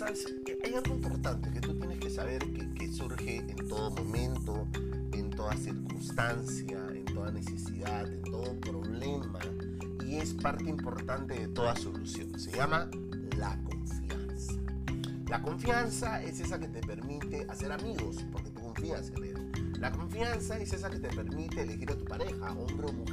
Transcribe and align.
Eh, 0.00 0.58
hay 0.64 0.74
algo 0.74 0.94
importante 0.94 1.50
que 1.50 1.60
tú 1.60 1.76
tienes 1.76 1.98
que 1.98 2.08
saber 2.08 2.38
que, 2.52 2.72
que 2.72 2.92
surge 2.92 3.38
en 3.38 3.68
todo 3.68 3.90
momento, 3.90 4.68
en 5.12 5.28
toda 5.30 5.56
circunstancia, 5.56 6.78
en 6.94 7.04
toda 7.06 7.32
necesidad, 7.32 8.06
en 8.06 8.22
todo 8.22 8.60
problema 8.60 9.40
y 10.06 10.16
es 10.16 10.34
parte 10.34 10.70
importante 10.70 11.34
de 11.34 11.48
toda 11.48 11.74
solución. 11.74 12.38
Se 12.38 12.52
llama 12.52 12.88
la 13.36 13.60
confianza. 13.64 14.52
La 15.28 15.42
confianza 15.42 16.22
es 16.22 16.38
esa 16.38 16.60
que 16.60 16.68
te 16.68 16.80
permite 16.80 17.44
hacer 17.48 17.72
amigos 17.72 18.24
porque 18.30 18.50
tú 18.50 18.60
confías 18.60 19.10
en 19.10 19.24
él. 19.24 19.72
La 19.80 19.90
confianza 19.90 20.58
es 20.58 20.72
esa 20.72 20.90
que 20.90 21.00
te 21.00 21.08
permite 21.08 21.62
elegir 21.62 21.90
a 21.90 21.98
tu 21.98 22.04
pareja, 22.04 22.52
hombre 22.52 22.86
o 22.86 22.92
mujer 22.92 23.07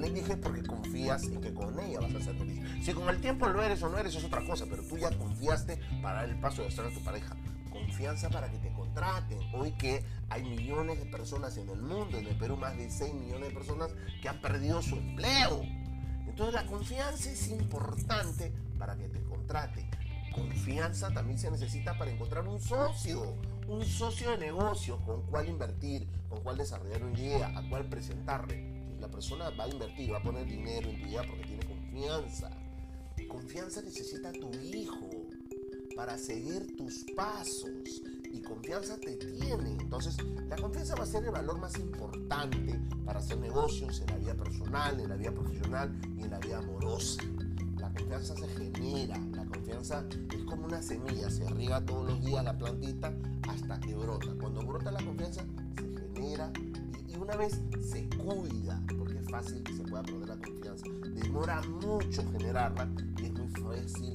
le 0.00 0.06
eliges 0.06 0.38
porque 0.38 0.62
confías 0.62 1.24
en 1.24 1.42
que 1.42 1.52
con 1.52 1.78
ella 1.78 2.00
vas 2.00 2.14
a 2.14 2.20
ser 2.20 2.34
feliz. 2.34 2.58
Si 2.82 2.94
con 2.94 3.06
el 3.10 3.20
tiempo 3.20 3.46
lo 3.48 3.62
eres 3.62 3.82
o 3.82 3.90
no 3.90 3.98
eres 3.98 4.14
es 4.14 4.24
otra 4.24 4.42
cosa, 4.46 4.64
pero 4.68 4.82
tú 4.82 4.96
ya 4.96 5.10
confiaste 5.10 5.78
para 6.00 6.20
dar 6.20 6.30
el 6.30 6.40
paso 6.40 6.62
de 6.62 6.68
estar 6.68 6.86
a 6.86 6.90
tu 6.90 7.04
pareja. 7.04 7.36
Confianza 7.70 8.30
para 8.30 8.50
que 8.50 8.56
te 8.56 8.72
contraten. 8.72 9.38
Hoy 9.52 9.72
que 9.72 10.02
hay 10.30 10.42
millones 10.42 10.98
de 11.00 11.04
personas 11.04 11.58
en 11.58 11.68
el 11.68 11.82
mundo, 11.82 12.16
en 12.16 12.26
el 12.26 12.38
Perú 12.38 12.56
más 12.56 12.78
de 12.78 12.90
6 12.90 13.12
millones 13.12 13.50
de 13.50 13.54
personas 13.54 13.90
que 14.22 14.28
han 14.30 14.40
perdido 14.40 14.80
su 14.80 14.96
empleo. 14.96 15.60
Entonces 16.26 16.54
la 16.54 16.64
confianza 16.64 17.30
es 17.30 17.48
importante 17.48 18.54
para 18.78 18.96
que 18.96 19.06
te 19.06 19.22
contraten. 19.24 19.90
Confianza 20.32 21.12
también 21.12 21.38
se 21.38 21.50
necesita 21.50 21.98
para 21.98 22.10
encontrar 22.10 22.48
un 22.48 22.58
socio, 22.58 23.36
un 23.68 23.84
socio 23.84 24.30
de 24.30 24.38
negocio 24.38 24.96
con 25.04 25.26
cuál 25.26 25.46
invertir, 25.46 26.08
con 26.30 26.42
cuál 26.42 26.56
desarrollar 26.56 27.04
una 27.04 27.18
idea, 27.18 27.52
a 27.54 27.68
cuál 27.68 27.84
presentarle. 27.84 28.79
La 29.00 29.08
persona 29.08 29.50
va 29.50 29.64
a 29.64 29.68
invertir, 29.68 30.12
va 30.12 30.18
a 30.18 30.22
poner 30.22 30.46
dinero 30.46 30.90
en 30.90 31.00
tu 31.00 31.08
idea 31.08 31.22
porque 31.26 31.44
tiene 31.44 31.66
confianza. 31.66 32.50
Confianza 33.28 33.80
necesita 33.82 34.32
tu 34.32 34.50
hijo 34.60 35.08
para 35.96 36.18
seguir 36.18 36.76
tus 36.76 37.04
pasos 37.16 37.70
y 38.32 38.42
confianza 38.42 38.98
te 38.98 39.16
tiene. 39.16 39.72
Entonces, 39.72 40.16
la 40.48 40.56
confianza 40.56 40.94
va 40.96 41.04
a 41.04 41.06
ser 41.06 41.24
el 41.24 41.30
valor 41.30 41.58
más 41.58 41.78
importante 41.78 42.80
para 43.04 43.20
hacer 43.20 43.38
negocios 43.38 44.00
en 44.00 44.06
la 44.08 44.16
vida 44.16 44.34
personal, 44.34 45.00
en 45.00 45.08
la 45.08 45.16
vida 45.16 45.32
profesional 45.32 46.00
y 46.16 46.22
en 46.22 46.30
la 46.30 46.38
vida 46.38 46.58
amorosa. 46.58 47.22
La 47.76 47.92
confianza 47.92 48.34
se 48.36 48.48
genera, 48.48 49.16
la 49.32 49.46
confianza 49.46 50.04
es 50.32 50.44
como 50.44 50.66
una 50.66 50.82
semilla, 50.82 51.30
se 51.30 51.48
riega 51.50 51.84
todos 51.84 52.10
los 52.10 52.20
días 52.20 52.44
la 52.44 52.56
plantita 52.58 53.14
hasta 53.48 53.80
que 53.80 53.94
brota. 53.94 54.28
Cuando 54.40 54.60
brota 54.62 54.90
la 54.90 54.99
una 57.30 57.36
vez 57.36 57.60
se 57.80 58.08
cuida, 58.08 58.82
porque 58.98 59.18
es 59.18 59.30
fácil 59.30 59.62
que 59.62 59.72
se 59.72 59.84
pueda 59.84 60.02
perder 60.02 60.28
la 60.30 60.36
confianza. 60.36 60.84
Demora 61.14 61.62
mucho 61.62 62.24
generarla 62.32 62.88
y 63.18 63.26
es 63.26 63.32
muy 63.32 63.48
fácil 63.50 64.12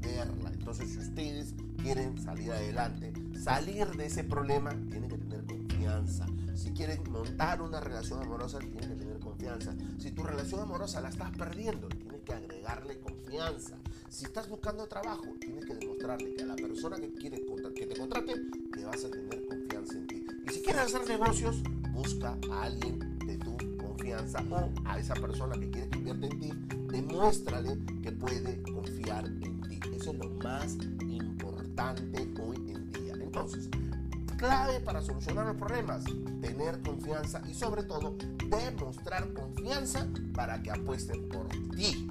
perderla. 0.00 0.50
Entonces, 0.50 0.90
si 0.90 0.98
ustedes 1.00 1.54
quieren 1.82 2.16
salir 2.18 2.52
adelante, 2.52 3.12
salir 3.38 3.88
de 3.88 4.06
ese 4.06 4.24
problema, 4.24 4.70
tienen 4.70 5.10
que 5.10 5.18
tener 5.18 5.44
confianza. 5.44 6.26
Si 6.54 6.70
quieren 6.72 7.02
montar 7.10 7.60
una 7.60 7.78
relación 7.78 8.22
amorosa, 8.22 8.58
tienen 8.58 8.88
que 8.88 8.96
tener 8.96 9.20
confianza. 9.20 9.74
Si 9.98 10.10
tu 10.12 10.22
relación 10.22 10.62
amorosa 10.62 11.02
la 11.02 11.10
estás 11.10 11.36
perdiendo, 11.36 11.88
tienes 11.88 12.22
que 12.22 12.32
agregarle 12.32 13.00
confianza. 13.00 13.76
Si 14.08 14.24
estás 14.24 14.48
buscando 14.48 14.86
trabajo, 14.86 15.26
tienes 15.38 15.66
que 15.66 15.74
demostrarle 15.74 16.34
que 16.34 16.42
a 16.42 16.46
la 16.46 16.56
persona 16.56 16.96
que 16.96 17.12
quiere 17.12 17.44
que 17.74 17.86
te 17.86 17.98
contrate, 17.98 18.34
que 18.72 18.84
vas 18.84 19.04
a 19.04 19.10
tener 19.10 19.46
confianza 19.46 19.98
en 19.98 20.06
ti. 20.06 20.26
Y 20.46 20.52
si 20.52 20.62
quieres 20.62 20.82
hacer 20.82 21.06
negocios, 21.06 21.62
busca 22.00 22.34
a 22.50 22.62
alguien 22.62 23.18
de 23.26 23.36
tu 23.36 23.56
confianza 23.76 24.42
o 24.50 24.70
a 24.86 24.98
esa 24.98 25.12
persona 25.14 25.54
que 25.58 25.70
quiere 25.70 25.90
que 25.90 25.98
invierta 25.98 26.26
en 26.26 26.40
ti, 26.40 26.52
demuéstrale 26.90 27.78
que 28.02 28.12
puede 28.12 28.62
confiar 28.62 29.26
en 29.26 29.60
ti. 29.60 29.80
Eso 29.94 30.12
es 30.12 30.18
lo 30.18 30.30
más 30.42 30.78
importante 31.02 32.32
hoy 32.42 32.56
en 32.70 32.90
día. 32.90 33.14
Entonces, 33.20 33.68
clave 34.38 34.80
para 34.80 35.02
solucionar 35.02 35.46
los 35.46 35.56
problemas, 35.56 36.04
tener 36.40 36.80
confianza 36.80 37.42
y 37.46 37.52
sobre 37.52 37.82
todo 37.82 38.16
demostrar 38.48 39.30
confianza 39.34 40.08
para 40.32 40.62
que 40.62 40.70
apuesten 40.70 41.28
por 41.28 41.48
ti. 41.76 42.08